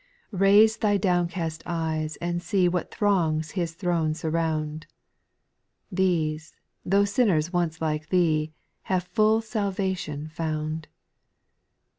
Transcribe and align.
6. 0.31 0.41
Raise 0.41 0.77
thy 0.77 0.97
downcast 0.97 1.61
eyes 1.67 2.15
and 2.15 2.41
see 2.41 2.67
What 2.67 2.89
throngs 2.89 3.51
His 3.51 3.73
throne 3.75 4.15
surround; 4.15 4.87
These, 5.91 6.55
tho' 6.83 7.05
sinners 7.05 7.53
once 7.53 7.81
like 7.81 8.09
thee. 8.09 8.51
Have 8.85 9.03
full 9.03 9.41
salvation 9.41 10.27
found. 10.33 10.87